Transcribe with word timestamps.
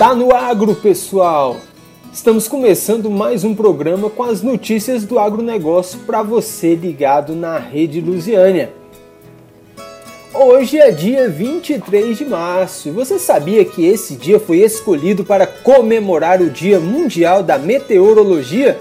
Está 0.00 0.14
no 0.14 0.34
agro, 0.34 0.74
pessoal! 0.74 1.58
Estamos 2.10 2.48
começando 2.48 3.10
mais 3.10 3.44
um 3.44 3.54
programa 3.54 4.08
com 4.08 4.22
as 4.22 4.40
notícias 4.40 5.04
do 5.04 5.18
agronegócio 5.18 5.98
para 6.06 6.22
você 6.22 6.74
ligado 6.74 7.36
na 7.36 7.58
Rede 7.58 8.00
Lusiânia. 8.00 8.72
Hoje 10.32 10.78
é 10.78 10.90
dia 10.90 11.28
23 11.28 12.16
de 12.16 12.24
março. 12.24 12.90
Você 12.92 13.18
sabia 13.18 13.62
que 13.62 13.84
esse 13.84 14.16
dia 14.16 14.40
foi 14.40 14.60
escolhido 14.60 15.22
para 15.22 15.46
comemorar 15.46 16.40
o 16.40 16.48
Dia 16.48 16.80
Mundial 16.80 17.42
da 17.42 17.58
Meteorologia? 17.58 18.80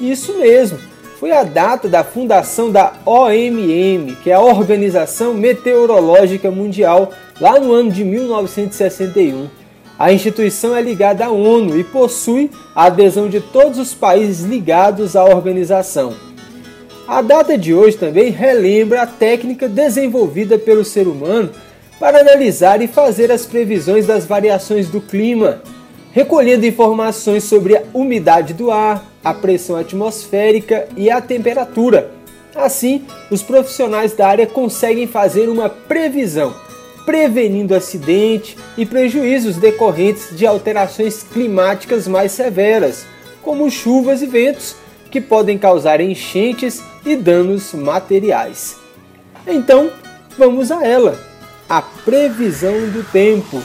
Isso 0.00 0.38
mesmo, 0.38 0.78
foi 1.20 1.30
a 1.30 1.44
data 1.44 1.90
da 1.90 2.02
fundação 2.02 2.72
da 2.72 2.94
OMM, 3.04 4.16
que 4.22 4.30
é 4.30 4.34
a 4.34 4.40
Organização 4.40 5.34
Meteorológica 5.34 6.50
Mundial, 6.50 7.12
lá 7.38 7.60
no 7.60 7.70
ano 7.70 7.92
de 7.92 8.02
1961. 8.02 9.57
A 9.98 10.12
instituição 10.12 10.76
é 10.76 10.80
ligada 10.80 11.26
à 11.26 11.30
ONU 11.30 11.76
e 11.76 11.82
possui 11.82 12.52
a 12.72 12.84
adesão 12.84 13.28
de 13.28 13.40
todos 13.40 13.80
os 13.80 13.92
países 13.92 14.46
ligados 14.46 15.16
à 15.16 15.24
organização. 15.24 16.14
A 17.08 17.20
data 17.20 17.58
de 17.58 17.74
hoje 17.74 17.96
também 17.96 18.30
relembra 18.30 19.02
a 19.02 19.06
técnica 19.06 19.68
desenvolvida 19.68 20.56
pelo 20.56 20.84
ser 20.84 21.08
humano 21.08 21.50
para 21.98 22.20
analisar 22.20 22.80
e 22.80 22.86
fazer 22.86 23.32
as 23.32 23.44
previsões 23.44 24.06
das 24.06 24.24
variações 24.24 24.88
do 24.88 25.00
clima, 25.00 25.62
recolhendo 26.12 26.64
informações 26.64 27.42
sobre 27.42 27.76
a 27.76 27.82
umidade 27.92 28.54
do 28.54 28.70
ar, 28.70 29.04
a 29.24 29.34
pressão 29.34 29.74
atmosférica 29.74 30.86
e 30.96 31.10
a 31.10 31.20
temperatura. 31.20 32.12
Assim, 32.54 33.04
os 33.32 33.42
profissionais 33.42 34.12
da 34.12 34.28
área 34.28 34.46
conseguem 34.46 35.08
fazer 35.08 35.48
uma 35.48 35.68
previsão 35.68 36.67
prevenindo 37.08 37.74
acidente 37.74 38.54
e 38.76 38.84
prejuízos 38.84 39.56
decorrentes 39.56 40.28
de 40.36 40.46
alterações 40.46 41.22
climáticas 41.22 42.06
mais 42.06 42.32
severas, 42.32 43.06
como 43.40 43.70
chuvas 43.70 44.20
e 44.20 44.26
ventos, 44.26 44.76
que 45.10 45.18
podem 45.18 45.56
causar 45.56 46.02
enchentes 46.02 46.82
e 47.06 47.16
danos 47.16 47.72
materiais. 47.72 48.76
Então, 49.46 49.90
vamos 50.36 50.70
a 50.70 50.86
ela, 50.86 51.18
a 51.66 51.80
previsão 51.80 52.74
do 52.90 53.02
tempo. 53.10 53.62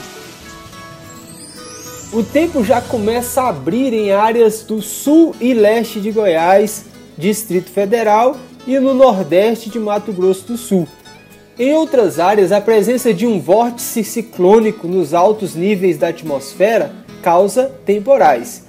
O 2.14 2.22
tempo 2.22 2.64
já 2.64 2.80
começa 2.80 3.42
a 3.42 3.50
abrir 3.50 3.92
em 3.92 4.10
áreas 4.10 4.62
do 4.62 4.80
sul 4.80 5.36
e 5.38 5.52
leste 5.52 6.00
de 6.00 6.10
Goiás, 6.10 6.86
Distrito 7.18 7.68
Federal 7.68 8.38
e 8.66 8.78
no 8.78 8.94
nordeste 8.94 9.68
de 9.68 9.78
Mato 9.78 10.14
Grosso 10.14 10.46
do 10.46 10.56
Sul 10.56 10.88
em 11.58 11.72
outras 11.72 12.18
áreas, 12.18 12.50
a 12.50 12.60
presença 12.60 13.14
de 13.14 13.26
um 13.26 13.40
vórtice 13.40 14.02
ciclônico 14.02 14.88
nos 14.88 15.14
altos 15.14 15.54
níveis 15.54 15.96
da 15.96 16.08
atmosfera 16.08 16.92
causa 17.22 17.70
temporais. 17.86 18.64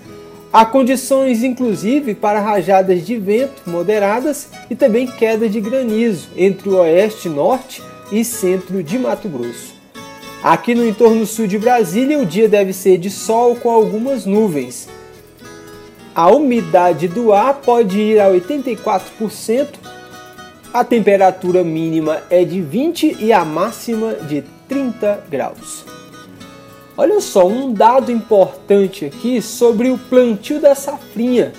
Há 0.53 0.65
condições, 0.65 1.43
inclusive, 1.43 2.13
para 2.13 2.39
rajadas 2.39 3.05
de 3.05 3.17
vento 3.17 3.63
moderadas 3.67 4.49
e 4.69 4.75
também 4.75 5.07
queda 5.07 5.49
de 5.49 5.59
granizo 5.59 6.29
entre 6.37 6.69
o 6.69 6.77
oeste, 6.77 7.27
norte 7.27 7.81
e 8.11 8.23
centro 8.23 8.81
de 8.81 8.97
Mato 8.97 9.27
Grosso. 9.27 9.73
Aqui 10.43 10.75
no 10.75 10.87
entorno 10.87 11.25
sul 11.25 11.47
de 11.47 11.57
Brasília, 11.57 12.19
o 12.19 12.25
dia 12.25 12.47
deve 12.47 12.71
ser 12.71 12.99
de 12.99 13.09
sol 13.09 13.55
com 13.55 13.69
algumas 13.69 14.25
nuvens. 14.25 14.87
A 16.13 16.29
umidade 16.29 17.07
do 17.07 17.33
ar 17.33 17.55
pode 17.55 17.99
ir 17.99 18.19
a 18.21 18.29
84% 18.29 19.67
a 20.75 20.83
temperatura 20.83 21.63
mínima 21.63 22.23
é 22.29 22.43
de 22.43 22.59
20 22.59 23.15
e 23.21 23.31
a 23.31 23.45
máxima 23.45 24.13
de 24.13 24.43
30 24.67 25.23
graus. 25.31 25.85
Olha 26.97 27.21
só, 27.21 27.47
um 27.47 27.71
dado 27.71 28.11
importante 28.11 29.05
aqui 29.05 29.41
sobre 29.41 29.89
o 29.89 29.97
plantio 29.97 30.59
da 30.59 30.75
safrinha, 30.75 31.53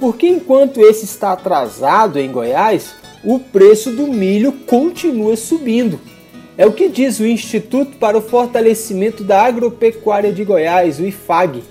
porque 0.00 0.26
enquanto 0.26 0.80
esse 0.80 1.04
está 1.04 1.30
atrasado 1.30 2.18
em 2.18 2.28
Goiás, 2.28 2.96
o 3.22 3.38
preço 3.38 3.92
do 3.92 4.08
milho 4.08 4.50
continua 4.50 5.36
subindo. 5.36 6.00
É 6.58 6.66
o 6.66 6.72
que 6.72 6.88
diz 6.88 7.20
o 7.20 7.26
Instituto 7.26 7.96
para 7.98 8.18
o 8.18 8.22
Fortalecimento 8.22 9.22
da 9.22 9.44
Agropecuária 9.44 10.32
de 10.32 10.42
Goiás, 10.42 10.98
o 10.98 11.06
IFAG. 11.06 11.62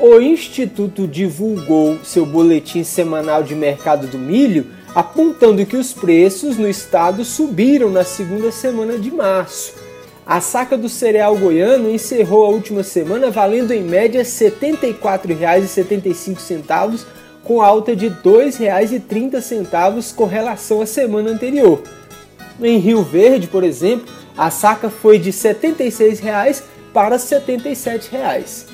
O 0.00 0.18
Instituto 0.18 1.06
divulgou 1.06 1.98
seu 2.02 2.24
boletim 2.24 2.84
semanal 2.84 3.42
de 3.42 3.54
mercado 3.54 4.06
do 4.06 4.18
milho 4.18 4.75
apontando 4.96 5.64
que 5.66 5.76
os 5.76 5.92
preços 5.92 6.56
no 6.56 6.66
estado 6.66 7.22
subiram 7.22 7.90
na 7.90 8.02
segunda 8.02 8.50
semana 8.50 8.98
de 8.98 9.10
março. 9.10 9.74
A 10.24 10.40
saca 10.40 10.78
do 10.78 10.88
cereal 10.88 11.36
goiano 11.36 11.90
encerrou 11.90 12.46
a 12.46 12.48
última 12.48 12.82
semana 12.82 13.30
valendo 13.30 13.72
em 13.72 13.82
média 13.82 14.22
R$ 14.22 14.26
74,75, 14.26 17.04
com 17.44 17.60
alta 17.60 17.94
de 17.94 18.08
R$ 18.08 18.16
2,30 18.24 20.14
com 20.14 20.24
relação 20.24 20.80
à 20.80 20.86
semana 20.86 21.28
anterior. 21.28 21.82
Em 22.58 22.78
Rio 22.78 23.02
Verde, 23.02 23.48
por 23.48 23.64
exemplo, 23.64 24.06
a 24.34 24.50
saca 24.50 24.88
foi 24.88 25.18
de 25.18 25.28
R$ 25.28 25.36
76,00 25.36 26.62
para 26.94 27.16
R$ 27.16 27.22
77,00. 27.22 28.64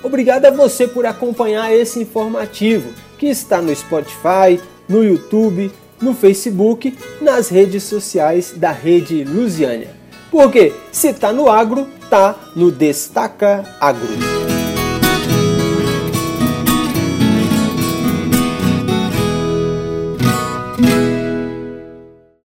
Obrigado 0.00 0.46
a 0.46 0.52
você 0.52 0.86
por 0.86 1.04
acompanhar 1.06 1.74
esse 1.74 1.98
informativo 1.98 2.92
que 3.18 3.26
está 3.26 3.60
no 3.60 3.74
Spotify, 3.74 4.60
no 4.88 5.02
YouTube, 5.02 5.72
no 6.00 6.14
Facebook, 6.14 6.96
nas 7.20 7.48
redes 7.48 7.82
sociais 7.82 8.54
da 8.56 8.70
Rede 8.70 9.24
Lusiânia. 9.24 9.90
Porque 10.30 10.72
se 10.92 11.08
está 11.08 11.32
no 11.32 11.50
agro, 11.50 11.88
tá 12.08 12.38
no 12.54 12.70
Destaca 12.70 13.64
Agro. 13.80 14.59